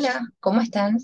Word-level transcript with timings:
Hola, 0.00 0.20
¿cómo 0.38 0.60
están? 0.60 0.98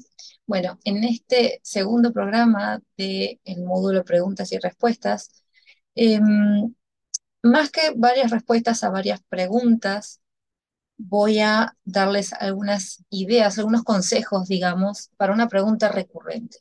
Bueno, 0.46 0.78
en 0.84 1.02
este 1.02 1.58
segundo 1.64 2.12
programa 2.12 2.80
del 2.96 3.40
módulo 3.66 4.04
Preguntas 4.04 4.52
y 4.52 4.58
Respuestas, 4.58 5.32
em, 5.96 6.72
más 7.42 7.70
que 7.72 7.92
varias 7.96 8.30
respuestas 8.30 8.84
a 8.84 8.90
varias 8.90 9.20
preguntas, 9.28 10.20
voy 10.98 11.40
a 11.40 11.76
darles 11.84 12.32
algunas 12.34 13.04
ideas, 13.10 13.58
algunos 13.58 13.84
consejos, 13.84 14.48
digamos, 14.48 15.10
para 15.16 15.34
una 15.34 15.48
pregunta 15.48 15.88
recurrente. 15.90 16.58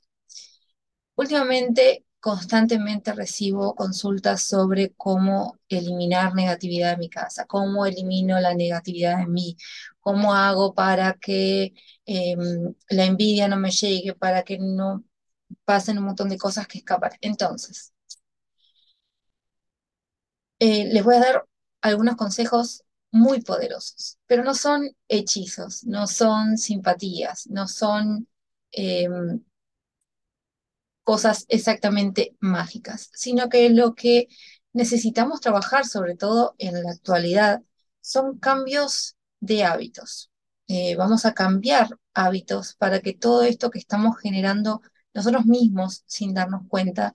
Últimamente, 1.15 2.05
constantemente 2.23 3.11
recibo 3.13 3.75
consultas 3.75 4.43
sobre 4.43 4.93
cómo 4.95 5.59
eliminar 5.67 6.33
negatividad 6.35 6.91
de 6.91 6.97
mi 6.97 7.09
casa, 7.09 7.45
cómo 7.45 7.85
elimino 7.85 8.39
la 8.39 8.53
negatividad 8.55 9.17
de 9.17 9.27
mí, 9.27 9.57
cómo 9.99 10.33
hago 10.33 10.73
para 10.73 11.15
que 11.15 11.73
em, 12.05 12.73
la 12.89 13.03
envidia 13.05 13.49
no 13.49 13.57
me 13.57 13.71
llegue, 13.71 14.15
para 14.15 14.43
que 14.43 14.57
no 14.57 15.03
pasen 15.65 15.97
un 15.99 16.05
montón 16.05 16.29
de 16.29 16.37
cosas 16.37 16.67
que 16.67 16.79
escapan. 16.79 17.11
Entonces, 17.21 17.93
eh, 20.59 20.85
les 20.91 21.03
voy 21.03 21.15
a 21.15 21.19
dar 21.19 21.45
algunos 21.81 22.15
consejos 22.15 22.83
muy 23.11 23.41
poderosos, 23.41 24.17
pero 24.27 24.43
no 24.43 24.55
son 24.55 24.89
hechizos, 25.07 25.83
no 25.85 26.07
son 26.07 26.57
simpatías, 26.57 27.47
no 27.47 27.67
son 27.67 28.27
em, 28.71 29.43
cosas 31.03 31.45
exactamente 31.49 32.35
mágicas, 32.39 33.09
sino 33.13 33.49
que 33.49 33.69
lo 33.69 33.95
que 33.95 34.27
necesitamos 34.73 35.41
trabajar, 35.41 35.85
sobre 35.85 36.15
todo 36.15 36.55
en 36.57 36.83
la 36.83 36.91
actualidad, 36.91 37.61
son 38.01 38.39
cambios 38.39 39.15
de 39.39 39.63
hábitos. 39.65 40.31
Eh, 40.67 40.95
vamos 40.95 41.25
a 41.25 41.33
cambiar 41.33 41.89
hábitos 42.13 42.75
para 42.75 43.01
que 43.01 43.13
todo 43.13 43.43
esto 43.43 43.69
que 43.69 43.79
estamos 43.79 44.17
generando 44.19 44.81
nosotros 45.13 45.45
mismos, 45.45 46.03
sin 46.07 46.33
darnos 46.33 46.61
cuenta, 46.67 47.13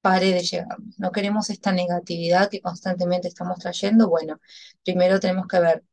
pare 0.00 0.32
de 0.32 0.42
llegar. 0.42 0.78
No 0.98 1.12
queremos 1.12 1.50
esta 1.50 1.72
negatividad 1.72 2.50
que 2.50 2.60
constantemente 2.60 3.28
estamos 3.28 3.58
trayendo. 3.58 4.08
Bueno, 4.08 4.40
primero 4.84 5.20
tenemos 5.20 5.46
que 5.46 5.60
ver 5.60 5.84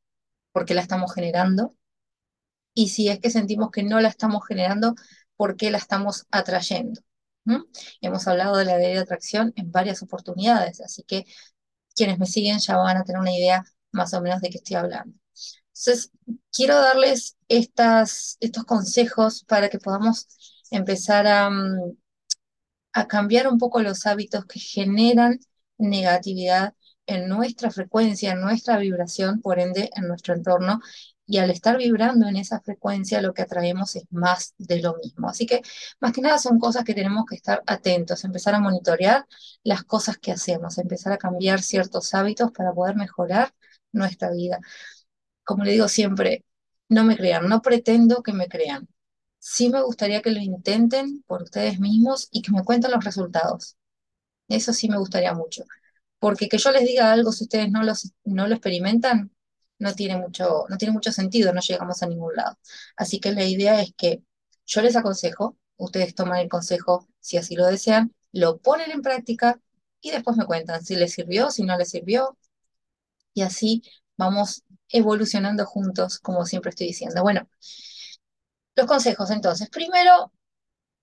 por 0.51 0.65
qué 0.65 0.73
la 0.75 0.81
estamos 0.81 1.13
generando 1.13 1.75
y 2.73 2.89
si 2.89 3.09
es 3.09 3.19
que 3.19 3.31
sentimos 3.31 3.71
que 3.71 3.83
no 3.83 3.99
la 4.01 4.09
estamos 4.09 4.45
generando, 4.47 4.95
por 5.35 5.55
qué 5.57 5.71
la 5.71 5.77
estamos 5.79 6.27
atrayendo. 6.31 7.01
Hemos 8.01 8.27
hablado 8.27 8.57
de 8.57 8.65
la 8.65 8.77
ley 8.77 8.93
de 8.93 8.99
atracción 8.99 9.53
en 9.55 9.71
varias 9.71 10.01
oportunidades, 10.01 10.81
así 10.81 11.03
que 11.03 11.25
quienes 11.95 12.19
me 12.19 12.25
siguen 12.25 12.59
ya 12.59 12.77
van 12.77 12.97
a 12.97 13.03
tener 13.03 13.21
una 13.21 13.33
idea 13.35 13.63
más 13.91 14.13
o 14.13 14.21
menos 14.21 14.41
de 14.41 14.49
qué 14.49 14.57
estoy 14.57 14.77
hablando. 14.77 15.15
Entonces, 15.73 16.11
quiero 16.51 16.75
darles 16.79 17.37
estos 17.49 18.65
consejos 18.65 19.43
para 19.45 19.69
que 19.69 19.79
podamos 19.79 20.27
empezar 20.71 21.27
a, 21.27 21.49
mm, 21.49 21.97
a 22.93 23.07
cambiar 23.07 23.47
un 23.47 23.57
poco 23.59 23.81
los 23.81 24.05
hábitos 24.05 24.45
que 24.45 24.59
generan 24.59 25.39
negatividad 25.77 26.73
en 27.05 27.27
nuestra 27.27 27.69
frecuencia, 27.71 28.31
en 28.31 28.41
nuestra 28.41 28.77
vibración, 28.77 29.41
por 29.41 29.59
ende 29.59 29.89
en 29.95 30.07
nuestro 30.07 30.33
entorno. 30.33 30.79
Y 31.27 31.39
al 31.39 31.49
estar 31.49 31.77
vibrando 31.77 32.27
en 32.27 32.35
esa 32.35 32.61
frecuencia, 32.61 33.21
lo 33.21 33.33
que 33.33 33.41
atraemos 33.41 33.95
es 33.95 34.05
más 34.11 34.53
de 34.57 34.81
lo 34.81 34.95
mismo. 34.97 35.27
Así 35.29 35.45
que, 35.45 35.61
más 35.99 36.13
que 36.13 36.21
nada, 36.21 36.37
son 36.37 36.59
cosas 36.59 36.83
que 36.83 36.93
tenemos 36.93 37.25
que 37.25 37.35
estar 37.35 37.63
atentos, 37.65 38.23
empezar 38.23 38.53
a 38.55 38.59
monitorear 38.59 39.25
las 39.63 39.83
cosas 39.83 40.17
que 40.17 40.31
hacemos, 40.31 40.77
empezar 40.77 41.13
a 41.13 41.17
cambiar 41.17 41.61
ciertos 41.61 42.13
hábitos 42.13 42.51
para 42.51 42.73
poder 42.73 42.95
mejorar 42.95 43.53
nuestra 43.91 44.31
vida. 44.31 44.59
Como 45.43 45.63
le 45.63 45.71
digo 45.71 45.87
siempre, 45.87 46.45
no 46.89 47.03
me 47.03 47.17
crean, 47.17 47.47
no 47.49 47.61
pretendo 47.61 48.23
que 48.23 48.33
me 48.33 48.47
crean. 48.47 48.87
Sí 49.39 49.69
me 49.69 49.81
gustaría 49.83 50.21
que 50.21 50.31
lo 50.31 50.39
intenten 50.39 51.23
por 51.27 51.43
ustedes 51.43 51.79
mismos 51.79 52.27
y 52.31 52.41
que 52.41 52.51
me 52.51 52.63
cuenten 52.63 52.91
los 52.91 53.03
resultados. 53.05 53.77
Eso 54.47 54.73
sí 54.73 54.89
me 54.89 54.97
gustaría 54.97 55.33
mucho. 55.33 55.65
Porque 56.19 56.49
que 56.49 56.57
yo 56.59 56.71
les 56.71 56.85
diga 56.85 57.11
algo 57.11 57.31
si 57.31 57.45
ustedes 57.45 57.71
no, 57.71 57.83
los, 57.83 58.13
no 58.25 58.47
lo 58.47 58.55
experimentan, 58.55 59.31
no 59.79 59.93
tiene, 59.93 60.17
mucho, 60.17 60.65
no 60.69 60.77
tiene 60.77 60.93
mucho 60.93 61.11
sentido, 61.11 61.53
no 61.53 61.61
llegamos 61.61 62.01
a 62.03 62.07
ningún 62.07 62.35
lado. 62.35 62.57
Así 62.95 63.19
que 63.19 63.31
la 63.33 63.45
idea 63.45 63.81
es 63.81 63.93
que 63.97 64.23
yo 64.65 64.81
les 64.81 64.95
aconsejo, 64.95 65.57
ustedes 65.77 66.15
toman 66.15 66.39
el 66.39 66.49
consejo 66.49 67.07
si 67.19 67.37
así 67.37 67.55
lo 67.55 67.65
desean, 67.67 68.13
lo 68.31 68.57
ponen 68.59 68.91
en 68.91 69.01
práctica 69.01 69.59
y 70.01 70.11
después 70.11 70.37
me 70.37 70.45
cuentan 70.45 70.83
si 70.83 70.95
les 70.95 71.13
sirvió, 71.13 71.51
si 71.51 71.63
no 71.63 71.77
les 71.77 71.89
sirvió. 71.89 72.37
Y 73.33 73.41
así 73.41 73.83
vamos 74.17 74.63
evolucionando 74.89 75.65
juntos, 75.65 76.19
como 76.19 76.45
siempre 76.45 76.69
estoy 76.69 76.87
diciendo. 76.87 77.21
Bueno, 77.23 77.49
los 78.75 78.85
consejos 78.87 79.31
entonces. 79.31 79.69
Primero, 79.69 80.31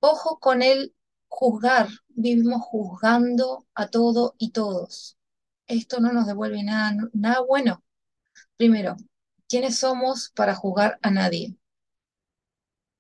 ojo 0.01 0.39
con 0.39 0.63
el 0.63 0.95
juzgar. 1.29 1.89
Vivimos 2.09 2.63
juzgando 2.63 3.67
a 3.75 3.89
todo 3.89 4.35
y 4.39 4.51
todos. 4.53 5.17
Esto 5.67 6.01
no 6.01 6.13
nos 6.13 6.27
devuelve 6.27 6.63
nada, 6.63 6.95
nada 7.15 7.41
bueno. 7.41 7.83
Primero, 8.57 8.97
¿quiénes 9.49 9.79
somos 9.79 10.31
para 10.35 10.55
juzgar 10.55 10.99
a 11.03 11.11
nadie? 11.11 11.57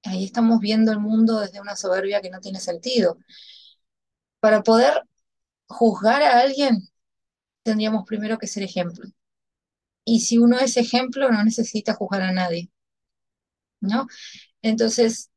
Ahí 0.04 0.24
estamos 0.24 0.60
viendo 0.60 0.92
el 0.92 0.98
mundo 0.98 1.40
desde 1.40 1.60
una 1.60 1.76
soberbia 1.76 2.20
que 2.20 2.30
no 2.30 2.40
tiene 2.40 2.60
sentido. 2.60 3.18
Para 4.40 4.62
poder 4.62 5.02
juzgar 5.68 6.22
a 6.22 6.40
alguien, 6.40 6.88
tendríamos 7.64 8.04
primero 8.06 8.38
que 8.38 8.46
ser 8.46 8.62
ejemplo. 8.64 9.04
Y 10.04 10.20
si 10.20 10.38
uno 10.38 10.58
es 10.58 10.76
ejemplo, 10.76 11.30
no 11.30 11.44
necesita 11.44 11.94
juzgar 11.94 12.22
a 12.22 12.32
nadie. 12.32 12.70
¿No? 13.80 14.06
Entonces, 14.62 15.30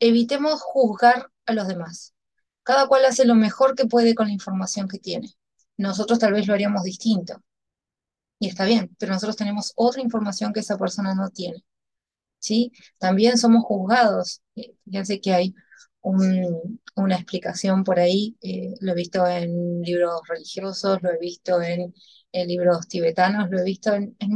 evitemos 0.00 0.60
juzgar 0.62 1.30
a 1.46 1.52
los 1.54 1.68
demás. 1.68 2.14
Cada 2.64 2.86
cual 2.88 3.04
hace 3.06 3.24
lo 3.24 3.34
mejor 3.34 3.74
que 3.76 3.86
puede 3.86 4.14
con 4.14 4.28
la 4.28 4.32
información 4.34 4.88
que 4.88 4.98
tiene. 4.98 5.28
Nosotros 5.76 6.18
tal 6.18 6.32
vez 6.32 6.46
lo 6.46 6.54
haríamos 6.54 6.84
distinto. 6.84 7.42
Y 8.42 8.48
está 8.48 8.64
bien, 8.64 8.90
pero 8.98 9.12
nosotros 9.12 9.36
tenemos 9.36 9.72
otra 9.76 10.02
información 10.02 10.52
que 10.52 10.60
esa 10.60 10.76
persona 10.76 11.14
no 11.14 11.30
tiene. 11.30 11.64
¿Sí? 12.38 12.72
También 12.98 13.38
somos 13.38 13.64
juzgados. 13.64 14.42
Eh, 14.56 14.74
fíjense 14.84 15.20
que 15.20 15.32
hay 15.32 15.54
una 16.02 17.14
explicación 17.14 17.84
por 17.84 18.00
ahí, 18.00 18.36
eh, 18.42 18.74
lo 18.80 18.92
he 18.92 18.94
visto 18.96 19.24
en 19.26 19.82
libros 19.82 20.22
religiosos, 20.28 21.00
lo 21.02 21.12
he 21.12 21.18
visto 21.18 21.62
en, 21.62 21.94
libros 22.32 22.88
tibetanos, 22.88 23.48
lo 23.48 23.60
he 23.60 23.64
visto 23.64 23.94
en, 23.94 24.16
en 24.18 24.32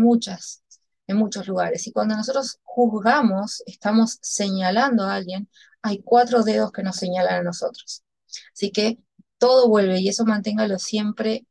en 1.09 1.17
muchos 1.17 1.49
lugares. 1.49 1.87
Y 1.89 1.93
cuando 1.93 2.17
nosotros 2.17 2.61
juzgamos, 2.63 3.63
estamos 3.67 4.19
señalando 4.23 5.05
a 5.05 5.17
alguien, 5.17 5.49
hay 5.83 6.01
cuatro 6.03 6.45
dedos 6.45 6.71
que 6.71 6.85
nos 6.85 6.97
señalan 6.97 7.41
a 7.41 7.43
nosotros. 7.43 8.05
Así 8.53 8.71
que 8.71 8.99
todo 9.39 9.69
vuelve 9.69 10.01
y 10.01 10.09
eso 10.09 10.25
manténgalo 10.25 10.79
siempre 10.79 11.47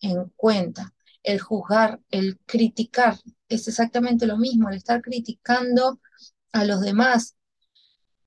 en 0.00 0.30
cuenta. 0.36 0.94
El 1.28 1.40
juzgar, 1.40 2.00
el 2.10 2.38
criticar, 2.46 3.16
es 3.48 3.68
exactamente 3.68 4.26
lo 4.26 4.36
mismo, 4.38 4.68
el 4.68 4.76
estar 4.76 5.02
criticando 5.02 6.00
a 6.52 6.64
los 6.64 6.80
demás, 6.80 7.36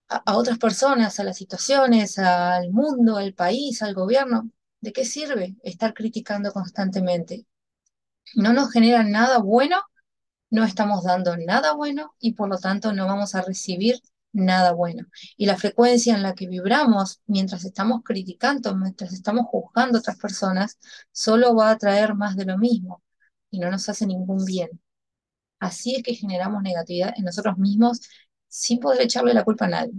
a, 0.08 0.38
otras 0.38 0.58
personas, 0.60 1.20
a 1.20 1.24
las 1.24 1.38
situaciones, 1.38 2.20
al 2.20 2.72
mundo, 2.72 3.18
al 3.18 3.34
país, 3.34 3.82
al 3.82 3.94
gobierno. 3.96 4.52
¿De 4.82 4.94
qué 4.94 5.06
sirve 5.06 5.56
estar 5.64 5.94
criticando 5.94 6.52
constantemente? 6.52 7.46
No 8.36 8.54
nos 8.54 8.72
genera 8.72 9.04
nada 9.04 9.40
bueno 9.40 9.78
no 10.52 10.66
estamos 10.66 11.04
dando 11.04 11.38
nada 11.38 11.74
bueno 11.74 12.14
y 12.20 12.34
por 12.34 12.50
lo 12.50 12.58
tanto 12.60 12.94
no 12.94 13.08
vamos 13.08 13.36
a 13.36 13.42
recibir 13.42 14.02
nada 14.34 14.74
bueno. 14.74 15.06
Y 15.38 15.46
la 15.46 15.58
frecuencia 15.58 16.16
en 16.16 16.24
la 16.24 16.36
que 16.36 16.48
vibramos 16.48 17.22
mientras 17.28 17.66
estamos 17.66 18.02
criticando, 18.04 18.76
mientras 18.76 19.14
estamos 19.14 19.46
juzgando 19.48 19.98
a 19.98 20.02
otras 20.02 20.18
personas, 20.18 20.80
solo 21.12 21.56
va 21.56 21.72
a 21.72 21.78
traer 21.78 22.16
más 22.16 22.36
de 22.36 22.46
lo 22.46 22.58
mismo 22.58 23.04
y 23.50 23.60
no 23.60 23.70
nos 23.72 23.90
hace 23.90 24.06
ningún 24.08 24.46
bien. 24.46 24.70
Así 25.60 25.96
es 25.96 26.04
que 26.04 26.16
generamos 26.16 26.64
negatividad 26.64 27.14
en 27.18 27.26
nosotros 27.26 27.58
mismos 27.58 28.02
sin 28.48 28.80
poder 28.80 29.02
echarle 29.02 29.34
la 29.34 29.44
culpa 29.46 29.66
a 29.66 29.70
nadie. 29.70 29.94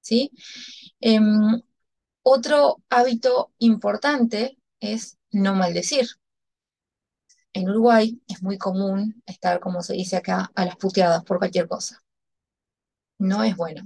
¿Sí? 0.00 0.30
Em, 1.00 1.62
otro 2.22 2.82
hábito 2.90 3.52
importante 3.58 4.58
es 4.80 5.18
no 5.32 5.54
maldecir 5.54 6.08
en 7.52 7.68
Uruguay 7.68 8.20
es 8.28 8.42
muy 8.42 8.58
común 8.58 9.22
estar, 9.26 9.60
como 9.60 9.82
se 9.82 9.94
dice 9.94 10.16
acá, 10.16 10.50
a 10.54 10.64
las 10.64 10.76
puteadas 10.76 11.24
por 11.24 11.38
cualquier 11.38 11.68
cosa. 11.68 12.02
No 13.20 13.44
es 13.44 13.56
bueno. 13.56 13.84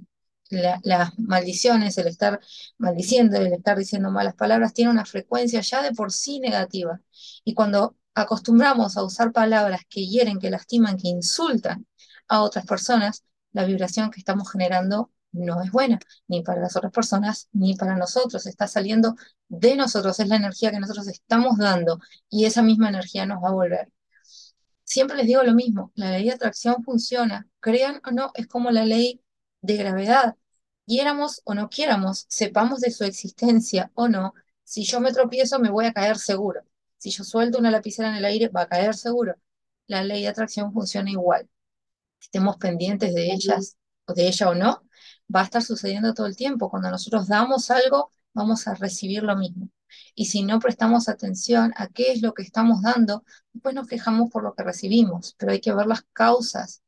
las 0.51 1.19
maldiciones, 1.19 1.99
el 1.99 2.07
estar 2.07 2.41
maldiciendo, 2.79 3.37
el 3.37 3.53
estar 3.53 3.77
diciendo 3.79 4.11
malas 4.11 4.35
palabras, 4.35 4.73
tiene 4.75 4.91
una 4.91 5.05
frecuencia 5.05 5.61
ya 5.61 5.83
de 5.83 5.93
por 5.93 6.13
sí 6.13 6.41
negativa. 6.41 7.01
Y 7.45 7.55
cuando 7.55 7.97
acostumbramos 8.15 8.97
a 8.97 9.03
usar 9.05 9.33
palabras 9.33 9.83
que 9.89 10.07
hieren, 10.07 10.39
que 10.39 10.51
lastiman, 10.51 10.97
que 10.97 11.09
insultan 11.09 11.87
a 12.29 12.43
otras 12.43 12.67
personas, 12.67 13.25
la 13.53 13.65
vibración 13.65 14.11
que 14.11 14.21
estamos 14.21 14.51
generando 14.51 15.11
no 15.33 15.63
es 15.63 15.71
buena, 15.73 15.99
ni 16.29 16.43
para 16.43 16.61
las 16.61 16.77
otras 16.77 16.93
personas, 16.93 17.49
ni 17.53 17.75
para 17.77 17.97
nosotros. 17.97 18.47
Está 18.47 18.69
saliendo 18.69 19.17
de 19.49 19.77
nosotros, 19.77 20.21
es 20.21 20.29
la 20.29 20.37
energía 20.37 20.71
que 20.71 20.81
nosotros 20.81 21.09
estamos 21.09 21.59
dando 21.59 21.99
y 22.31 22.45
esa 22.47 22.63
misma 22.63 22.89
energía 22.89 23.27
nos 23.27 23.43
va 23.43 23.49
a 23.49 23.53
volver. 23.53 23.93
siempre 24.85 25.17
les 25.17 25.27
digo 25.27 25.43
lo 25.43 25.55
mismo, 25.55 25.93
la 25.95 26.11
ley 26.11 26.25
de 26.25 26.33
atracción 26.33 26.83
funciona, 26.85 27.47
crean 27.61 28.01
o 28.07 28.11
no, 28.13 28.31
es 28.35 28.47
como 28.47 28.71
la 28.71 28.85
ley 28.85 29.24
de 29.65 29.77
gravedad. 29.77 30.37
Quiéramos 30.87 31.41
o 31.45 31.55
no 31.55 31.71
quiéramos, 31.71 32.27
sepamos 32.29 32.81
de 32.81 32.91
su 32.91 33.05
existencia 33.05 33.91
o 33.95 34.09
no, 34.09 34.35
si 34.65 34.85
yo 34.85 35.01
me 35.01 35.13
tropiezo 35.13 35.59
me 35.59 35.71
voy 35.71 35.87
a 35.87 35.93
caer 35.93 36.19
seguro. 36.19 36.63
Si 36.99 37.11
yo 37.11 37.25
suelto 37.25 37.59
una 37.59 37.71
lapicera 37.71 38.11
en 38.11 38.17
el 38.17 38.25
aire, 38.25 38.49
va 38.49 38.63
a 38.63 38.69
caer 38.69 38.95
seguro. 38.95 39.35
La 39.87 40.03
ley 40.05 40.23
de 40.23 40.29
atracción 40.29 40.73
funciona 40.73 41.11
igual. 41.11 41.49
Estemos 42.21 42.57
pendientes 42.59 43.15
de 43.15 43.33
ellas 43.33 43.77
o 44.07 44.15
de 44.15 44.29
ella 44.29 44.51
o 44.51 44.55
no, 44.55 44.83
va 45.35 45.41
a 45.41 45.45
estar 45.45 45.63
sucediendo 45.63 46.15
todo 46.15 46.27
el 46.27 46.37
tiempo. 46.37 46.71
Cuando 46.71 46.91
nosotros 46.91 47.29
damos 47.29 47.71
algo, 47.71 48.11
vamos 48.35 48.67
a 48.69 48.75
recibir 48.75 49.23
lo 49.23 49.37
mismo. 49.37 49.71
Y 50.15 50.27
si 50.27 50.43
no 50.43 50.59
prestamos 50.59 51.09
atención 51.09 51.73
a 51.77 51.89
qué 51.89 52.13
es 52.13 52.23
lo 52.23 52.35
que 52.35 52.43
estamos 52.43 52.83
dando, 52.83 53.25
después 53.53 53.75
nos 53.75 53.87
quejamos 53.89 54.31
por 54.31 54.43
lo 54.43 54.55
que 54.55 54.65
recibimos, 54.65 55.35
pero 55.39 55.53
hay 55.53 55.61
que 55.61 55.73
ver 55.75 55.87
las 55.87 56.03
causas 56.13 56.83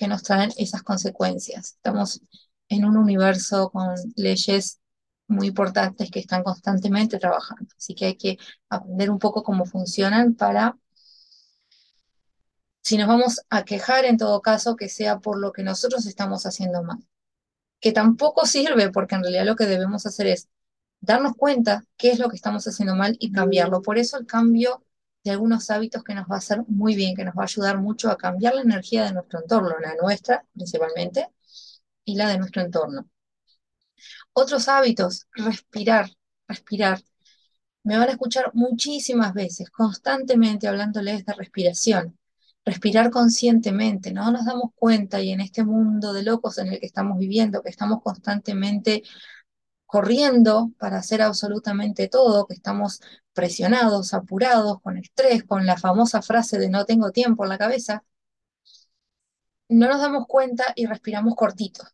que 0.00 0.08
nos 0.08 0.22
traen 0.22 0.50
esas 0.56 0.82
consecuencias. 0.82 1.74
Estamos 1.74 2.22
en 2.70 2.86
un 2.86 2.96
universo 2.96 3.70
con 3.70 3.94
leyes 4.16 4.80
muy 5.28 5.48
importantes 5.48 6.10
que 6.10 6.20
están 6.20 6.42
constantemente 6.42 7.18
trabajando, 7.18 7.68
así 7.76 7.94
que 7.94 8.06
hay 8.06 8.16
que 8.16 8.38
aprender 8.70 9.10
un 9.10 9.18
poco 9.18 9.42
cómo 9.42 9.66
funcionan 9.66 10.34
para, 10.36 10.78
si 12.80 12.96
nos 12.96 13.08
vamos 13.08 13.42
a 13.50 13.62
quejar 13.66 14.06
en 14.06 14.16
todo 14.16 14.40
caso, 14.40 14.74
que 14.74 14.88
sea 14.88 15.18
por 15.18 15.38
lo 15.38 15.52
que 15.52 15.62
nosotros 15.62 16.06
estamos 16.06 16.46
haciendo 16.46 16.82
mal, 16.82 17.06
que 17.78 17.92
tampoco 17.92 18.46
sirve 18.46 18.90
porque 18.90 19.16
en 19.16 19.22
realidad 19.22 19.44
lo 19.44 19.54
que 19.54 19.66
debemos 19.66 20.06
hacer 20.06 20.28
es 20.28 20.48
darnos 21.02 21.34
cuenta 21.36 21.84
qué 21.98 22.10
es 22.10 22.18
lo 22.18 22.30
que 22.30 22.36
estamos 22.36 22.66
haciendo 22.66 22.96
mal 22.96 23.18
y 23.20 23.32
cambiarlo. 23.32 23.82
Por 23.82 23.98
eso 23.98 24.16
el 24.18 24.24
cambio 24.24 24.82
de 25.24 25.30
algunos 25.30 25.70
hábitos 25.70 26.02
que 26.04 26.14
nos 26.14 26.26
va 26.26 26.36
a 26.36 26.38
hacer 26.38 26.62
muy 26.68 26.94
bien, 26.94 27.14
que 27.14 27.24
nos 27.24 27.34
va 27.34 27.42
a 27.42 27.44
ayudar 27.44 27.78
mucho 27.78 28.10
a 28.10 28.16
cambiar 28.16 28.54
la 28.54 28.62
energía 28.62 29.04
de 29.04 29.12
nuestro 29.12 29.40
entorno, 29.40 29.78
la 29.80 29.94
nuestra 30.00 30.44
principalmente, 30.52 31.28
y 32.04 32.16
la 32.16 32.28
de 32.28 32.38
nuestro 32.38 32.62
entorno. 32.62 33.08
Otros 34.32 34.68
hábitos, 34.68 35.26
respirar, 35.32 36.10
respirar. 36.48 37.02
Me 37.82 37.96
van 37.98 38.08
a 38.08 38.12
escuchar 38.12 38.50
muchísimas 38.54 39.32
veces, 39.34 39.70
constantemente 39.70 40.68
hablándoles 40.68 41.24
de 41.24 41.32
respiración. 41.34 42.18
Respirar 42.64 43.10
conscientemente, 43.10 44.12
no 44.12 44.30
nos 44.30 44.44
damos 44.44 44.70
cuenta 44.74 45.20
y 45.20 45.30
en 45.32 45.40
este 45.40 45.64
mundo 45.64 46.12
de 46.12 46.22
locos 46.22 46.58
en 46.58 46.68
el 46.68 46.80
que 46.80 46.86
estamos 46.86 47.18
viviendo, 47.18 47.62
que 47.62 47.70
estamos 47.70 48.02
constantemente 48.02 49.02
corriendo 49.90 50.72
para 50.78 50.98
hacer 50.98 51.20
absolutamente 51.22 52.08
todo, 52.08 52.46
que 52.46 52.54
estamos 52.54 53.00
presionados, 53.32 54.14
apurados, 54.14 54.80
con 54.82 54.96
estrés, 54.98 55.44
con 55.44 55.66
la 55.66 55.76
famosa 55.76 56.22
frase 56.22 56.58
de 56.58 56.70
no 56.70 56.84
tengo 56.84 57.10
tiempo 57.10 57.44
en 57.44 57.50
la 57.50 57.58
cabeza, 57.58 58.04
no 59.68 59.88
nos 59.88 60.00
damos 60.00 60.26
cuenta 60.26 60.72
y 60.76 60.86
respiramos 60.86 61.34
cortito. 61.34 61.84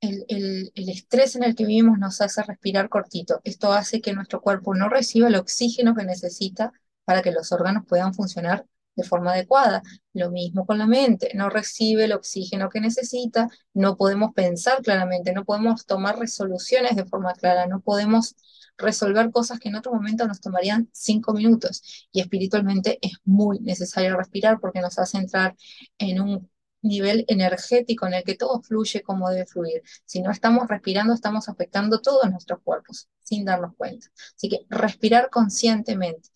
El, 0.00 0.72
estrés 0.74 1.36
en 1.36 1.44
el 1.44 1.54
que 1.54 1.64
vivimos 1.64 1.98
nos 1.98 2.20
hace 2.20 2.42
respirar 2.42 2.88
cortito. 2.88 3.40
Esto 3.44 3.72
hace 3.72 4.00
que 4.00 4.12
nuestro 4.12 4.40
cuerpo 4.40 4.74
no 4.74 4.88
reciba 4.88 5.28
el 5.28 5.36
oxígeno 5.36 5.94
que 5.94 6.04
necesita 6.04 6.72
para 7.04 7.22
que 7.22 7.32
los 7.32 7.52
órganos 7.52 7.84
puedan 7.86 8.14
funcionar 8.14 8.66
de 8.96 9.04
forma 9.04 9.32
adecuada. 9.32 9.82
Lo 10.12 10.30
mismo 10.30 10.66
con 10.66 10.78
la 10.78 10.86
mente, 10.86 11.30
no 11.34 11.50
recibe 11.50 12.04
el 12.04 12.12
oxígeno 12.12 12.68
que 12.68 12.80
necesita, 12.80 13.48
no 13.72 13.96
podemos 13.96 14.32
pensar 14.34 14.82
claramente, 14.82 15.32
no 15.32 15.44
podemos 15.44 15.86
tomar 15.86 16.18
resoluciones 16.18 16.96
de 16.96 17.04
forma 17.04 17.34
clara, 17.34 17.66
no 17.66 17.80
podemos 17.80 18.36
resolver 18.76 19.30
cosas 19.30 19.58
que 19.60 19.68
en 19.68 19.76
otro 19.76 19.92
momento 19.92 20.26
nos 20.26 20.40
tomarían 20.40 20.88
cinco 20.92 21.32
minutos. 21.32 22.08
Y 22.12 22.20
espiritualmente 22.20 22.98
es 23.02 23.12
muy 23.24 23.60
necesario 23.60 24.16
respirar 24.16 24.60
porque 24.60 24.80
nos 24.80 24.98
hace 24.98 25.18
entrar 25.18 25.56
en 25.98 26.20
un 26.20 26.50
nivel 26.82 27.24
energético 27.28 28.06
en 28.06 28.14
el 28.14 28.24
que 28.24 28.36
todo 28.36 28.62
fluye 28.62 29.02
como 29.02 29.30
debe 29.30 29.46
fluir. 29.46 29.82
Si 30.04 30.20
no 30.20 30.30
estamos 30.30 30.68
respirando, 30.68 31.14
estamos 31.14 31.48
afectando 31.48 32.00
todos 32.00 32.30
nuestros 32.30 32.60
cuerpos 32.62 33.08
sin 33.20 33.44
darnos 33.44 33.74
cuenta. 33.76 34.06
Así 34.36 34.48
que 34.48 34.66
respirar 34.68 35.30
conscientemente. 35.30 36.28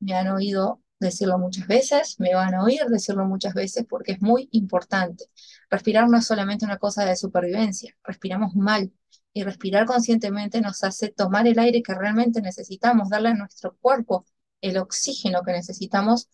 Me 0.00 0.14
han 0.14 0.28
oído 0.28 0.80
decirlo 1.00 1.38
muchas 1.38 1.66
veces, 1.66 2.16
me 2.20 2.34
van 2.34 2.54
a 2.54 2.62
oír 2.62 2.84
decirlo 2.88 3.24
muchas 3.26 3.54
veces 3.54 3.86
porque 3.88 4.12
es 4.12 4.22
muy 4.22 4.48
importante. 4.52 5.26
Respirar 5.70 6.08
no 6.08 6.18
es 6.18 6.26
solamente 6.26 6.64
una 6.64 6.78
cosa 6.78 7.04
de 7.04 7.16
supervivencia, 7.16 7.96
respiramos 8.04 8.54
mal 8.54 8.92
y 9.32 9.44
respirar 9.44 9.86
conscientemente 9.86 10.60
nos 10.60 10.84
hace 10.84 11.08
tomar 11.08 11.46
el 11.46 11.58
aire 11.58 11.82
que 11.82 11.94
realmente 11.94 12.42
necesitamos, 12.42 13.08
darle 13.10 13.30
a 13.30 13.34
nuestro 13.34 13.76
cuerpo 13.78 14.26
el 14.60 14.78
oxígeno 14.78 15.42
que 15.42 15.52
necesitamos 15.52 16.28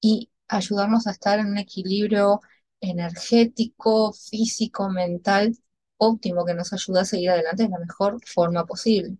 y 0.00 0.30
ayudarnos 0.48 1.06
a 1.06 1.12
estar 1.12 1.38
en 1.38 1.46
un 1.46 1.58
equilibrio 1.58 2.40
energético, 2.80 4.12
físico, 4.12 4.90
mental 4.90 5.56
óptimo 5.98 6.44
que 6.44 6.54
nos 6.54 6.72
ayuda 6.72 7.02
a 7.02 7.04
seguir 7.04 7.30
adelante 7.30 7.64
de 7.64 7.68
la 7.70 7.78
mejor 7.78 8.18
forma 8.26 8.66
posible. 8.66 9.16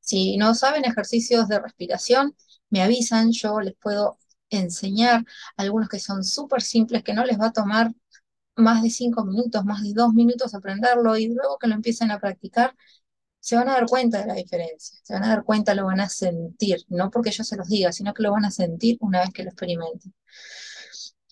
Si 0.00 0.36
no 0.36 0.54
saben 0.54 0.84
ejercicios 0.84 1.48
de 1.48 1.58
respiración, 1.60 2.36
me 2.76 2.82
avisan, 2.82 3.32
yo 3.32 3.60
les 3.60 3.74
puedo 3.74 4.18
enseñar 4.50 5.24
algunos 5.56 5.88
que 5.88 5.98
son 5.98 6.22
súper 6.24 6.60
simples, 6.62 7.02
que 7.02 7.14
no 7.14 7.24
les 7.24 7.40
va 7.40 7.46
a 7.46 7.52
tomar 7.52 7.92
más 8.56 8.82
de 8.82 8.90
cinco 8.90 9.24
minutos, 9.24 9.64
más 9.64 9.82
de 9.82 9.92
dos 9.94 10.12
minutos 10.12 10.54
aprenderlo 10.54 11.16
y 11.16 11.28
luego 11.28 11.58
que 11.58 11.68
lo 11.68 11.74
empiecen 11.74 12.10
a 12.10 12.20
practicar, 12.20 12.76
se 13.40 13.56
van 13.56 13.68
a 13.68 13.74
dar 13.74 13.86
cuenta 13.86 14.20
de 14.20 14.26
la 14.26 14.34
diferencia, 14.34 14.98
se 15.02 15.14
van 15.14 15.24
a 15.24 15.28
dar 15.28 15.44
cuenta, 15.44 15.74
lo 15.74 15.86
van 15.86 16.00
a 16.00 16.08
sentir, 16.08 16.78
no 16.88 17.10
porque 17.10 17.30
yo 17.30 17.44
se 17.44 17.56
los 17.56 17.68
diga, 17.68 17.92
sino 17.92 18.12
que 18.12 18.22
lo 18.22 18.32
van 18.32 18.44
a 18.44 18.50
sentir 18.50 18.98
una 19.00 19.20
vez 19.20 19.30
que 19.32 19.44
lo 19.44 19.50
experimenten. 19.50 20.14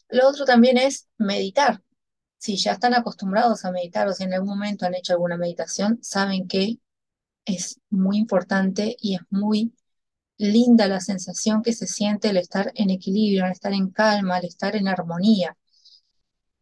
Lo 0.09 0.29
otro 0.29 0.45
también 0.47 0.79
es 0.79 1.09
meditar. 1.19 1.83
Si 2.39 2.57
ya 2.57 2.73
están 2.73 2.95
acostumbrados 2.95 3.65
a 3.65 3.73
meditar 3.73 4.09
o 4.09 4.13
si 4.15 4.25
en 4.25 4.35
algún 4.35 4.51
momento 4.51 4.87
han 4.87 4.95
hecho 4.95 5.13
alguna 5.13 5.37
meditación, 5.37 5.99
saben 6.03 6.49
que 6.49 6.79
es 7.45 7.81
muy 7.91 8.19
importante 8.19 8.97
y 9.01 9.17
es 9.17 9.23
muy 9.31 9.75
linda 10.39 10.89
la 10.89 11.01
sensación 11.01 11.63
que 11.63 11.73
se 11.73 11.87
siente 11.87 12.29
el 12.31 12.37
estar 12.37 12.73
en 12.75 12.91
equilibrio, 12.91 13.45
el 13.47 13.53
estar 13.53 13.73
en 13.73 13.91
calma, 13.91 14.39
el 14.39 14.47
estar 14.47 14.77
en 14.77 14.89
armonía. 14.89 15.57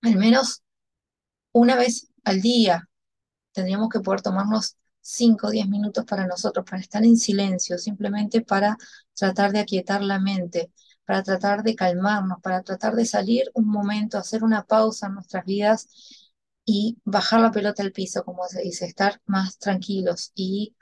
Al 0.02 0.16
menos 0.16 0.62
una 1.52 1.76
vez 1.76 2.08
al 2.24 2.40
día 2.40 2.88
tendríamos 3.52 3.88
que 3.90 4.00
poder 4.00 4.22
tomarnos 4.22 4.76
5 5.00 5.48
o 5.48 5.50
10 5.50 5.68
minutos 5.68 6.04
para 6.06 6.26
nosotros, 6.26 6.64
para 6.68 6.82
estar 6.82 7.04
en 7.04 7.16
silencio, 7.16 7.78
simplemente 7.78 8.42
para 8.42 8.76
tratar 9.14 9.52
de 9.52 9.60
aquietar 9.60 10.02
la 10.02 10.20
mente, 10.20 10.72
para 11.04 11.22
tratar 11.22 11.62
de 11.62 11.74
calmarnos, 11.74 12.40
para 12.42 12.62
tratar 12.62 12.94
de 12.94 13.06
salir 13.06 13.50
un 13.54 13.66
momento, 13.68 14.18
hacer 14.18 14.44
una 14.44 14.64
pausa 14.64 15.06
en 15.08 15.14
nuestras 15.14 15.44
vidas 15.44 15.88
y 16.64 16.98
bajar 17.04 17.40
la 17.40 17.50
pelota 17.50 17.82
al 17.82 17.92
piso, 17.92 18.24
como 18.24 18.46
se 18.48 18.62
dice, 18.62 18.86
estar 18.86 19.20
más 19.26 19.58
tranquilos 19.58 20.32
y 20.34 20.74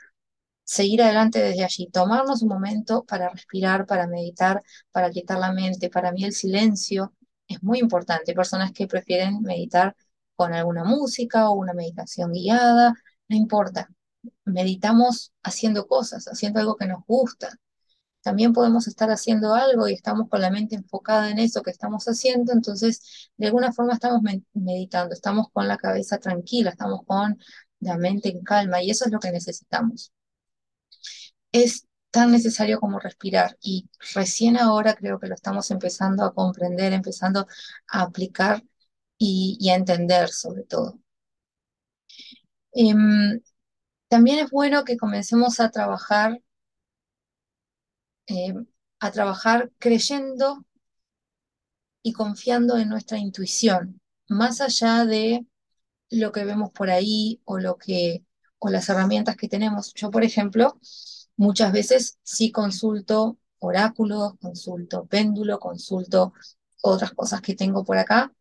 seguir 0.71 1.03
adelante 1.03 1.41
desde 1.41 1.65
allí, 1.65 1.89
tomarnos 1.91 2.43
un 2.43 2.49
momento 2.49 3.05
para 3.05 3.29
respirar, 3.29 3.87
para 3.87 4.07
meditar, 4.07 4.63
para 4.93 5.11
quitar 5.11 5.39
la 5.39 5.53
mente. 5.53 5.91
Para 5.91 6.13
mí 6.13 6.25
el 6.25 6.33
silencio 6.33 7.13
es 7.49 7.63
muy 7.63 7.81
importante. 7.81 8.35
Personas 8.35 8.71
que 8.73 8.87
prefieren 8.87 9.43
meditar 9.43 9.97
con 10.37 10.55
alguna 10.55 10.85
música 10.85 11.51
o 11.51 11.55
una 11.55 11.75
meditación 11.75 12.33
guiada, 12.33 12.95
no 13.29 13.37
importa. 13.37 13.89
Meditamos 14.45 15.33
haciendo 15.43 15.87
cosas, 15.89 16.27
haciendo 16.29 16.61
algo 16.61 16.77
que 16.77 16.87
nos 16.87 17.05
gusta. 17.07 17.51
También 18.23 18.53
podemos 18.53 18.87
estar 18.89 19.11
haciendo 19.11 19.55
algo 19.55 19.89
y 19.89 19.95
estamos 19.95 20.29
con 20.29 20.41
la 20.41 20.51
mente 20.51 20.77
enfocada 20.77 21.31
en 21.31 21.41
eso 21.41 21.63
que 21.63 21.71
estamos 21.73 22.05
haciendo, 22.07 22.53
entonces 22.53 23.31
de 23.37 23.47
alguna 23.49 23.73
forma 23.73 23.95
estamos 23.95 24.23
meditando, 24.55 25.15
estamos 25.15 25.49
con 25.53 25.69
la 25.69 25.79
cabeza 25.79 26.19
tranquila, 26.19 26.71
estamos 26.71 27.01
con 27.07 27.39
la 27.81 27.97
mente 27.99 28.29
en 28.31 28.43
calma 28.45 28.83
y 28.83 28.91
eso 28.91 29.07
es 29.07 29.13
lo 29.13 29.21
que 29.21 29.33
necesitamos 29.33 30.13
es 31.53 31.87
tan 32.11 32.33
necesario 32.33 32.81
como 32.81 32.99
respirar 32.99 33.57
y 33.63 33.89
recién 34.15 34.57
ahora 34.59 34.95
creo 34.95 35.21
que 35.21 35.29
lo 35.29 35.35
estamos 35.35 35.71
empezando 35.71 36.25
a 36.25 36.35
comprender, 36.35 36.93
empezando 36.93 37.47
a 37.89 38.03
aplicar 38.03 38.65
y, 39.19 39.69
a 39.71 39.77
entender 39.77 40.31
sobre 40.31 40.65
todo. 40.65 41.01
Em, 42.73 43.41
también 44.09 44.39
es 44.41 44.51
bueno 44.51 44.85
que 44.85 44.97
comencemos 44.97 45.61
a 45.61 45.71
trabajar, 45.71 46.41
em, 48.27 48.67
a 49.01 49.11
trabajar 49.11 49.71
creyendo 49.79 50.65
y 52.03 52.13
confiando 52.13 52.79
en 52.79 52.89
nuestra 52.89 53.19
intuición, 53.19 54.01
más 54.29 54.61
allá 54.61 55.05
de 55.05 55.47
lo 56.11 56.33
que 56.33 56.45
vemos 56.45 56.71
por 56.73 56.91
ahí 56.91 57.41
o 57.45 57.59
lo 57.59 57.77
que 57.79 58.25
o 58.59 58.71
las 58.71 58.89
herramientas 58.89 59.37
que 59.37 59.49
tenemos. 59.49 59.95
Yo, 59.95 60.11
por 60.11 60.25
ejemplo, 60.25 60.79
Muchas 61.41 61.73
veces 61.73 62.19
sí 62.23 62.53
consulto 62.53 63.37
oráculos, 63.59 64.35
consulto 64.41 65.07
péndulo, 65.07 65.59
consulto 65.59 66.33
otras 66.83 67.11
cosas 67.15 67.41
que 67.41 67.57
tengo 67.57 67.85
por 67.85 67.99
acá 67.99 68.33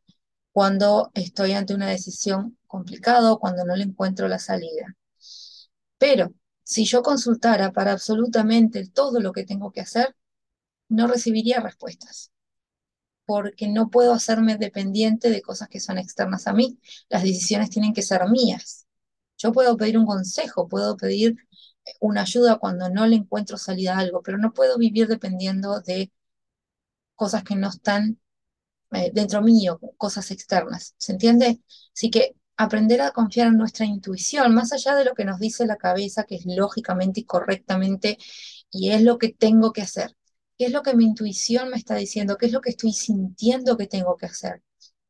cuando 0.54 1.12
estoy 1.16 1.54
ante 1.54 1.76
una 1.76 1.90
decisión 1.90 2.58
complicada 2.68 3.36
cuando 3.38 3.66
no 3.66 3.76
le 3.76 3.86
encuentro 3.86 4.28
la 4.28 4.40
salida. 4.40 4.96
Pero 6.00 6.34
si 6.64 6.84
yo 6.86 7.04
consultara 7.04 7.72
para 7.72 7.92
absolutamente 7.92 8.88
todo 8.90 9.20
lo 9.20 9.32
que 9.32 9.46
tengo 9.46 9.72
que 9.72 9.82
hacer, 9.82 10.16
no 10.90 11.08
recibiría 11.08 11.62
respuestas. 11.62 12.32
porque 13.26 13.68
no 13.68 13.90
puedo 13.90 14.14
hacerme 14.14 14.58
dependiente 14.58 15.30
de 15.30 15.42
cosas 15.42 15.70
que 15.70 15.80
son 15.80 15.98
externas 15.98 16.48
a 16.48 16.54
mí. 16.54 16.80
Las 17.10 17.24
decisiones 17.24 17.70
tienen 17.70 17.94
que 17.94 18.02
ser 18.02 18.28
mías. 18.30 18.88
Yo 19.38 19.52
puedo 19.54 19.78
pedir 19.78 19.98
un 19.98 20.06
consejo, 20.06 20.68
puedo 20.68 20.98
pedir 20.98 21.36
una 22.00 22.22
ayuda 22.22 22.58
cuando 22.60 22.90
no 22.90 23.08
le 23.08 23.16
encuentro 23.18 23.58
salida 23.58 23.96
a 23.96 24.00
algo, 24.00 24.22
pero 24.24 24.38
no 24.38 24.54
puedo 24.54 24.78
vivir 24.78 25.08
dependiendo 25.08 25.82
de 25.82 26.12
cosas 27.16 27.44
que 27.44 27.56
no 27.56 27.70
están 27.70 28.20
eh, 28.92 29.12
dentro 29.14 29.42
mío, 29.42 29.80
cosas 29.98 30.32
externas. 30.32 30.96
¿Se 30.98 31.12
entiende? 31.14 31.62
Así 31.96 32.10
que 32.10 32.36
aprender 32.58 33.02
a 33.02 33.12
confiar 33.12 33.48
en 33.48 33.58
nuestra 33.58 33.86
intuición, 33.86 34.54
más 34.54 34.74
allá 34.74 34.96
de 34.96 35.06
lo 35.06 35.14
que 35.16 35.26
nos 35.26 35.40
dice 35.40 35.66
la 35.66 35.78
cabeza, 35.78 36.24
que 36.26 36.36
es 36.36 36.46
lógicamente 36.46 37.22
y 37.22 37.26
correctamente, 37.26 38.18
y 38.72 38.92
es 38.92 39.02
lo 39.04 39.18
que 39.18 39.30
tengo 39.34 39.74
que 39.74 39.82
hacer. 39.84 40.16
¿Qué 40.58 40.66
es 40.66 40.72
lo 40.74 40.84
que 40.84 40.96
mi 40.96 41.06
intuición 41.06 41.70
me 41.70 41.78
está 41.78 41.96
diciendo? 41.96 42.38
¿Qué 42.38 42.48
es 42.48 42.52
lo 42.54 42.62
que 42.62 42.72
estoy 42.72 42.94
sintiendo 42.94 43.78
que 43.78 43.88
tengo 43.88 44.18
que 44.18 44.26
hacer? 44.28 44.62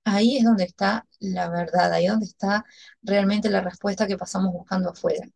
Ahí 0.04 0.38
es 0.38 0.44
donde 0.46 0.66
está 0.66 1.08
la 1.20 1.50
verdad, 1.50 1.94
ahí 1.94 2.06
es 2.06 2.12
donde 2.12 2.26
está 2.28 2.66
realmente 3.04 3.50
la 3.50 3.62
respuesta 3.62 4.08
que 4.08 4.18
pasamos 4.18 4.54
buscando 4.54 4.90
afuera. 4.92 5.28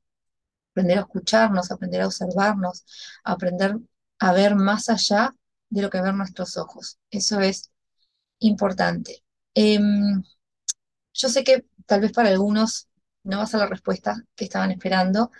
Aprender 0.74 0.98
a 1.00 1.02
escucharnos, 1.02 1.72
aprender 1.72 2.02
a 2.02 2.08
observarnos, 2.08 2.86
aprender 3.24 3.78
a 4.20 4.34
ver 4.34 4.56
más 4.56 4.90
allá 4.90 5.36
de 5.70 5.82
lo 5.82 5.90
que 5.90 6.02
ven 6.02 6.18
nuestros 6.18 6.58
ojos. 6.58 7.00
Eso 7.12 7.40
es 7.42 7.72
importante. 8.40 9.24
Em, 9.56 10.24
yo 11.14 11.30
sé 11.30 11.44
que 11.44 11.66
tal 11.86 12.02
vez 12.02 12.12
para 12.12 12.30
algunos 12.30 12.88
no 13.24 13.38
va 13.38 13.44
a 13.44 13.48
ser 13.48 13.60
la 13.60 13.68
respuesta 13.68 14.16
que 14.36 14.46
estaban 14.46 14.72
esperando, 14.72 15.32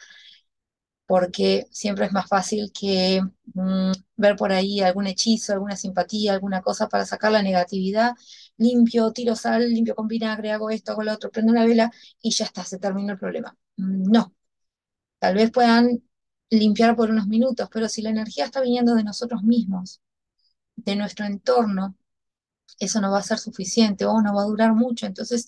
porque 1.06 1.66
siempre 1.72 2.06
es 2.06 2.12
más 2.14 2.28
fácil 2.28 2.72
que 2.74 3.22
mm, 3.54 3.92
ver 4.16 4.36
por 4.36 4.52
ahí 4.52 4.80
algún 4.82 5.08
hechizo, 5.08 5.54
alguna 5.54 5.76
simpatía, 5.76 6.34
alguna 6.34 6.62
cosa 6.62 6.88
para 6.90 7.06
sacar 7.06 7.32
la 7.32 7.44
negatividad. 7.44 8.14
Limpio, 8.58 9.12
tiro 9.12 9.36
sal, 9.36 9.70
limpio 9.74 9.96
con 9.96 10.08
vinagre, 10.08 10.52
hago 10.52 10.70
esto, 10.70 10.92
hago 10.94 11.04
lo 11.04 11.14
otro, 11.14 11.30
prendo 11.32 11.52
una 11.52 11.66
vela 11.66 11.92
y 12.22 12.32
ya 12.32 12.46
está, 12.46 12.64
se 12.64 12.80
terminó 12.80 13.12
el 13.14 13.20
problema. 13.20 13.56
Mm, 13.78 14.12
no, 14.12 14.34
tal 15.24 15.36
vez 15.36 15.52
puedan 15.52 16.04
limpiar 16.50 16.98
por 16.98 17.10
unos 17.10 17.28
minutos, 17.28 17.70
pero 17.72 17.88
si 17.88 18.02
la 18.02 18.10
energía 18.10 18.44
está 18.44 18.60
viniendo 18.60 18.94
de 18.94 19.06
nosotros 19.06 19.42
mismos, 19.42 20.02
de 20.76 20.98
nuestro 20.98 21.26
entorno, 21.26 21.96
eso 22.80 23.02
no 23.02 23.10
va 23.12 23.20
a 23.20 23.24
ser 23.24 23.40
suficiente 23.40 24.06
o 24.06 24.22
no 24.22 24.36
va 24.36 24.42
a 24.44 24.46
durar 24.48 24.74
mucho. 24.74 25.06
Entonces, 25.06 25.48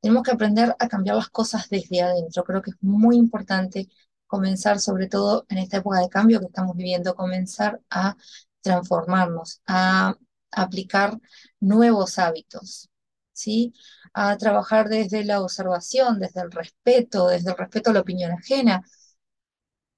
tenemos 0.00 0.22
que 0.22 0.30
aprender 0.30 0.76
a 0.78 0.88
cambiar 0.88 1.16
las 1.16 1.30
cosas 1.30 1.68
desde 1.68 2.02
adentro. 2.02 2.44
Creo 2.44 2.62
que 2.62 2.70
es 2.70 2.76
muy 2.82 3.16
importante 3.16 3.88
comenzar, 4.28 4.78
sobre 4.80 5.08
todo 5.08 5.44
en 5.48 5.58
esta 5.58 5.78
época 5.78 5.98
de 6.00 6.08
cambio 6.08 6.38
que 6.38 6.46
estamos 6.46 6.76
viviendo, 6.76 7.16
comenzar 7.16 7.80
a 7.90 8.16
transformarnos, 8.60 9.60
a 9.66 10.14
aplicar 10.52 11.18
nuevos 11.58 12.20
hábitos, 12.20 12.90
¿sí? 13.32 13.74
A 14.14 14.36
trabajar 14.36 14.88
desde 14.88 15.24
la 15.24 15.40
observación, 15.40 16.20
desde 16.20 16.42
el 16.42 16.52
respeto, 16.52 17.26
desde 17.28 17.50
el 17.50 17.56
respeto 17.56 17.90
a 17.90 17.94
la 17.94 18.00
opinión 18.00 18.30
ajena, 18.32 18.84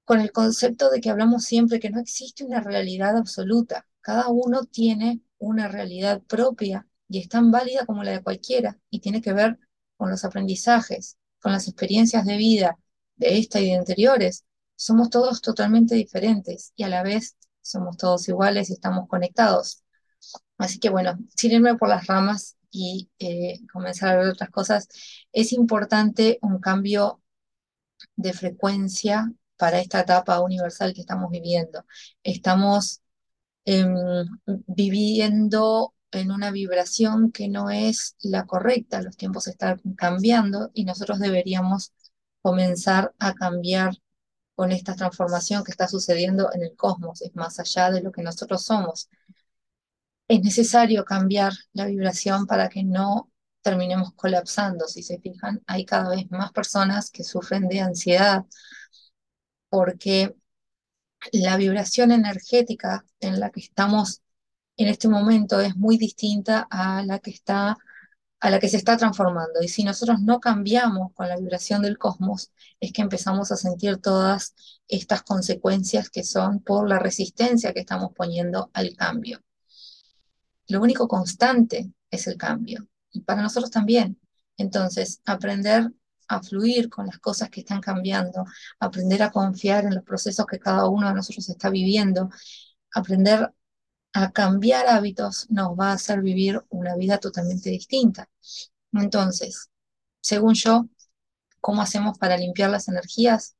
con 0.08 0.22
el 0.22 0.32
concepto 0.32 0.88
de 0.88 1.02
que 1.02 1.10
hablamos 1.10 1.44
siempre 1.44 1.78
que 1.78 1.90
no 1.90 2.00
existe 2.00 2.42
una 2.42 2.60
realidad 2.62 3.18
absoluta. 3.18 3.86
Cada 4.00 4.28
uno 4.28 4.64
tiene 4.64 5.20
una 5.36 5.68
realidad 5.68 6.22
propia 6.22 6.86
y 7.10 7.18
es 7.20 7.28
tan 7.28 7.50
válida 7.50 7.84
como 7.84 8.02
la 8.02 8.12
de 8.12 8.22
cualquiera 8.22 8.78
y 8.88 9.00
tiene 9.00 9.20
que 9.20 9.34
ver 9.34 9.58
con 9.98 10.08
los 10.08 10.24
aprendizajes, 10.24 11.18
con 11.42 11.52
las 11.52 11.68
experiencias 11.68 12.24
de 12.24 12.38
vida 12.38 12.78
de 13.16 13.36
esta 13.36 13.60
y 13.60 13.66
de 13.66 13.76
anteriores. 13.76 14.46
Somos 14.76 15.10
todos 15.10 15.42
totalmente 15.42 15.94
diferentes 15.94 16.72
y 16.74 16.84
a 16.84 16.88
la 16.88 17.02
vez 17.02 17.36
somos 17.60 17.98
todos 17.98 18.26
iguales 18.30 18.70
y 18.70 18.72
estamos 18.72 19.08
conectados. 19.08 19.84
Así 20.56 20.78
que 20.78 20.88
bueno, 20.88 21.18
sin 21.36 21.52
irme 21.52 21.76
por 21.76 21.90
las 21.90 22.06
ramas 22.06 22.56
y 22.70 23.10
eh, 23.18 23.60
comenzar 23.70 24.08
a 24.08 24.16
ver 24.20 24.28
otras 24.28 24.48
cosas, 24.48 24.88
es 25.32 25.52
importante 25.52 26.38
un 26.40 26.60
cambio 26.60 27.20
de 28.16 28.32
frecuencia 28.32 29.30
para 29.58 29.80
esta 29.80 30.00
etapa 30.00 30.40
universal 30.40 30.94
que 30.94 31.00
estamos 31.02 31.30
viviendo. 31.30 31.84
Estamos 32.22 33.02
Em, 33.70 33.94
viviendo 34.66 35.94
en 36.10 36.30
una 36.30 36.50
vibración 36.50 37.32
que 37.32 37.48
no 37.48 37.68
es 37.68 38.16
la 38.22 38.46
correcta, 38.46 39.02
los 39.02 39.18
tiempos 39.18 39.46
están 39.46 39.78
cambiando 39.94 40.70
y 40.72 40.84
nosotros 40.86 41.18
deberíamos 41.18 41.92
comenzar 42.40 43.14
a 43.18 43.34
cambiar 43.34 43.92
con 44.54 44.72
esta 44.72 44.94
transformación 44.96 45.64
que 45.64 45.72
está 45.72 45.86
sucediendo 45.86 46.50
en 46.54 46.62
el 46.62 46.76
cosmos, 46.76 47.20
es 47.20 47.36
más 47.36 47.60
allá 47.60 47.90
de 47.90 48.00
lo 48.02 48.10
que 48.10 48.22
nosotros 48.22 48.64
somos. 48.64 49.10
Es 50.28 50.40
necesario 50.40 51.04
cambiar 51.04 51.52
la 51.74 51.84
vibración 51.84 52.46
para 52.46 52.70
que 52.70 52.84
no 52.84 53.30
terminemos 53.60 54.12
colapsando. 54.14 54.88
Si 54.88 55.02
se 55.02 55.18
fijan, 55.18 55.62
hay 55.66 55.84
cada 55.84 56.08
vez 56.10 56.30
más 56.30 56.52
personas 56.52 57.10
que 57.10 57.22
sufren 57.24 57.68
de 57.68 57.80
ansiedad 57.80 58.46
porque 59.68 60.34
la 61.32 61.56
vibración 61.56 62.12
energética 62.12 63.04
en 63.20 63.40
la 63.40 63.50
que 63.50 63.60
estamos 63.60 64.22
en 64.76 64.88
este 64.88 65.08
momento 65.08 65.60
es 65.60 65.76
muy 65.76 65.98
distinta 65.98 66.66
a 66.70 67.02
la 67.04 67.18
que 67.18 67.30
está 67.30 67.76
a 68.40 68.50
la 68.50 68.60
que 68.60 68.68
se 68.68 68.76
está 68.76 68.96
transformando. 68.96 69.60
Y 69.62 69.68
si 69.68 69.84
nosotros 69.84 70.20
no 70.20 70.40
cambiamos 70.40 71.12
con 71.12 71.28
la 71.28 71.36
vibración 71.36 71.82
del 71.82 71.98
cosmos, 71.98 72.52
es 72.80 72.92
que 72.92 73.02
empezamos 73.02 73.50
a 73.50 73.56
sentir 73.56 73.98
todas 73.98 74.54
estas 74.86 75.22
consecuencias 75.22 76.08
que 76.10 76.22
son 76.22 76.60
por 76.60 76.88
la 76.88 76.98
resistencia 76.98 77.72
que 77.72 77.80
estamos 77.80 78.12
poniendo 78.14 78.70
al 78.74 78.94
cambio. 78.96 79.40
Lo 80.68 80.80
único 80.80 81.08
constante 81.08 81.90
es 82.10 82.26
el 82.26 82.36
cambio. 82.36 82.86
Y 83.10 83.22
para 83.22 83.42
nosotros 83.42 83.70
también. 83.70 84.20
Entonces, 84.56 85.20
aprender 85.24 85.90
a 86.28 86.42
fluir 86.42 86.88
con 86.90 87.06
las 87.06 87.18
cosas 87.18 87.50
que 87.50 87.60
están 87.60 87.80
cambiando, 87.80 88.44
aprender 88.80 89.22
a 89.22 89.30
confiar 89.30 89.84
en 89.84 89.94
los 89.94 90.04
procesos 90.04 90.46
que 90.46 90.58
cada 90.58 90.88
uno 90.88 91.08
de 91.08 91.14
nosotros 91.14 91.48
está 91.48 91.70
viviendo, 91.70 92.30
aprender 92.94 93.52
a 94.12 94.30
cambiar 94.32 94.86
hábitos 94.88 95.46
nos 95.50 95.78
va 95.78 95.90
a 95.90 95.94
hacer 95.94 96.22
vivir 96.22 96.62
una 96.70 96.96
vida 96.96 97.18
totalmente 97.18 97.70
distinta. 97.70 98.28
Entonces, 98.92 99.70
según 100.20 100.54
yo, 100.54 100.88
¿cómo 101.60 101.82
hacemos 101.82 102.18
para 102.18 102.36
limpiar 102.36 102.70
las 102.70 102.88
energías? 102.88 103.56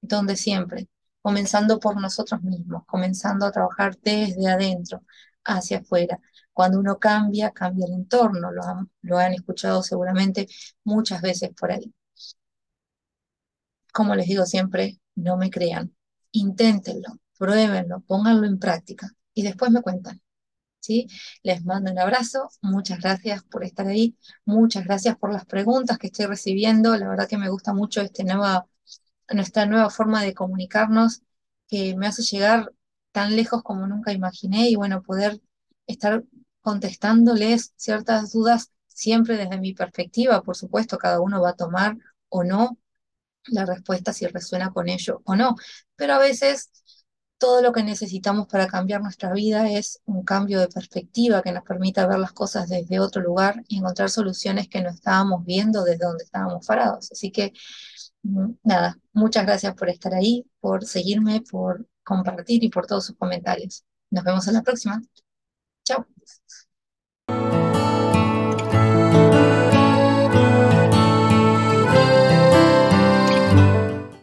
Donde 0.00 0.36
siempre, 0.36 0.88
comenzando 1.22 1.80
por 1.80 2.00
nosotros 2.00 2.42
mismos, 2.42 2.84
comenzando 2.86 3.46
a 3.46 3.52
trabajar 3.52 3.96
desde 4.02 4.48
adentro 4.48 5.02
hacia 5.44 5.78
afuera. 5.78 6.20
Cuando 6.56 6.80
uno 6.80 6.98
cambia, 6.98 7.50
cambia 7.50 7.84
el 7.86 7.92
entorno, 7.92 8.50
lo 8.50 8.62
han, 8.64 8.90
lo 9.02 9.18
han 9.18 9.34
escuchado 9.34 9.82
seguramente 9.82 10.48
muchas 10.84 11.20
veces 11.20 11.50
por 11.54 11.70
ahí. 11.70 11.92
Como 13.92 14.14
les 14.14 14.26
digo 14.26 14.46
siempre, 14.46 14.98
no 15.16 15.36
me 15.36 15.50
crean, 15.50 15.94
inténtenlo, 16.32 17.18
pruébenlo, 17.38 18.00
pónganlo 18.00 18.46
en 18.46 18.58
práctica 18.58 19.10
y 19.34 19.42
después 19.42 19.70
me 19.70 19.82
cuentan. 19.82 20.22
¿Sí? 20.80 21.08
Les 21.42 21.64
mando 21.64 21.92
un 21.92 21.98
abrazo, 21.98 22.48
muchas 22.62 23.00
gracias 23.00 23.42
por 23.44 23.64
estar 23.64 23.86
ahí, 23.88 24.16
muchas 24.46 24.84
gracias 24.84 25.16
por 25.18 25.32
las 25.32 25.44
preguntas 25.46 25.98
que 25.98 26.06
estoy 26.08 26.26
recibiendo, 26.26 26.96
la 26.96 27.08
verdad 27.08 27.28
que 27.28 27.38
me 27.38 27.50
gusta 27.50 27.74
mucho 27.74 28.00
este 28.02 28.24
nueva, 28.24 28.66
nuestra 29.30 29.66
nueva 29.66 29.90
forma 29.90 30.22
de 30.22 30.34
comunicarnos 30.34 31.22
que 31.68 31.96
me 31.96 32.06
hace 32.06 32.22
llegar 32.22 32.72
tan 33.12 33.36
lejos 33.36 33.62
como 33.62 33.86
nunca 33.86 34.12
imaginé 34.12 34.70
y 34.70 34.76
bueno, 34.76 35.02
poder 35.02 35.40
estar 35.86 36.24
contestándoles 36.66 37.72
ciertas 37.76 38.32
dudas 38.32 38.72
siempre 38.88 39.36
desde 39.36 39.60
mi 39.60 39.72
perspectiva, 39.72 40.42
por 40.42 40.56
supuesto, 40.56 40.98
cada 40.98 41.20
uno 41.20 41.40
va 41.40 41.50
a 41.50 41.56
tomar 41.56 41.96
o 42.28 42.42
no 42.42 42.76
la 43.46 43.64
respuesta 43.64 44.12
si 44.12 44.26
resuena 44.26 44.72
con 44.72 44.88
ello 44.88 45.22
o 45.24 45.36
no, 45.36 45.54
pero 45.94 46.14
a 46.14 46.18
veces 46.18 46.72
todo 47.38 47.62
lo 47.62 47.70
que 47.72 47.84
necesitamos 47.84 48.48
para 48.48 48.66
cambiar 48.66 49.00
nuestra 49.00 49.32
vida 49.32 49.70
es 49.70 50.00
un 50.06 50.24
cambio 50.24 50.58
de 50.58 50.66
perspectiva 50.66 51.40
que 51.40 51.52
nos 51.52 51.62
permita 51.62 52.08
ver 52.08 52.18
las 52.18 52.32
cosas 52.32 52.68
desde 52.68 52.98
otro 52.98 53.22
lugar 53.22 53.62
y 53.68 53.78
encontrar 53.78 54.10
soluciones 54.10 54.68
que 54.68 54.82
no 54.82 54.90
estábamos 54.90 55.44
viendo 55.44 55.84
desde 55.84 56.04
donde 56.04 56.24
estábamos 56.24 56.66
parados. 56.66 57.12
Así 57.12 57.30
que, 57.30 57.52
mm, 58.24 58.54
nada, 58.64 58.98
muchas 59.12 59.46
gracias 59.46 59.72
por 59.76 59.88
estar 59.88 60.14
ahí, 60.14 60.44
por 60.58 60.84
seguirme, 60.84 61.42
por 61.42 61.86
compartir 62.02 62.64
y 62.64 62.70
por 62.70 62.86
todos 62.88 63.06
sus 63.06 63.16
comentarios. 63.16 63.84
Nos 64.10 64.24
vemos 64.24 64.48
en 64.48 64.54
la 64.54 64.62
próxima. 64.62 65.00
Chao. 65.84 66.06